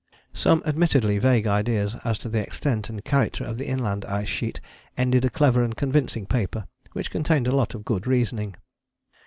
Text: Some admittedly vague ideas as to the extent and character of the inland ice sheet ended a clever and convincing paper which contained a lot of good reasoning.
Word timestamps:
Some 0.33 0.63
admittedly 0.65 1.19
vague 1.19 1.45
ideas 1.45 1.95
as 2.03 2.17
to 2.17 2.27
the 2.27 2.39
extent 2.41 2.89
and 2.89 3.05
character 3.05 3.43
of 3.43 3.59
the 3.59 3.67
inland 3.67 4.03
ice 4.05 4.29
sheet 4.29 4.59
ended 4.97 5.23
a 5.25 5.29
clever 5.29 5.61
and 5.63 5.77
convincing 5.77 6.25
paper 6.25 6.65
which 6.93 7.11
contained 7.11 7.45
a 7.47 7.55
lot 7.55 7.75
of 7.75 7.85
good 7.85 8.07
reasoning. 8.07 8.55